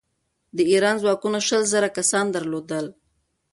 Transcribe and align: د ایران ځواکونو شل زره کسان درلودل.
د 0.57 0.59
ایران 0.71 0.95
ځواکونو 1.03 1.39
شل 1.47 1.61
زره 1.73 1.89
کسان 1.97 2.25
درلودل. 2.35 2.85